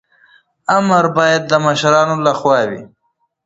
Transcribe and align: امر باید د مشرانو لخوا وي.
امر 0.77 1.05
باید 1.17 1.41
د 1.47 1.53
مشرانو 1.65 2.15
لخوا 2.25 2.59
وي. 2.69 2.81